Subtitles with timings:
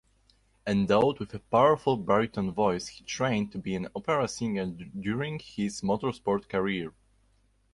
[0.65, 5.81] Endowed with a powerful baritone voice, he trained to be an opera singer during his
[5.81, 6.91] motorsport career.